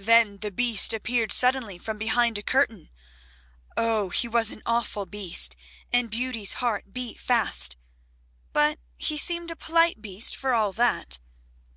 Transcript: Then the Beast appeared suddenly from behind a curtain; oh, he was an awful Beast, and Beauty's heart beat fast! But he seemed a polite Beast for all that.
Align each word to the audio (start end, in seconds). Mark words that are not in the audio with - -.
Then 0.00 0.38
the 0.38 0.50
Beast 0.50 0.92
appeared 0.92 1.30
suddenly 1.30 1.78
from 1.78 1.96
behind 1.96 2.36
a 2.36 2.42
curtain; 2.42 2.90
oh, 3.76 4.08
he 4.08 4.26
was 4.26 4.50
an 4.50 4.60
awful 4.66 5.06
Beast, 5.06 5.54
and 5.92 6.10
Beauty's 6.10 6.54
heart 6.54 6.90
beat 6.92 7.20
fast! 7.20 7.76
But 8.52 8.80
he 8.96 9.16
seemed 9.16 9.52
a 9.52 9.54
polite 9.54 10.02
Beast 10.02 10.34
for 10.34 10.52
all 10.52 10.72
that. 10.72 11.20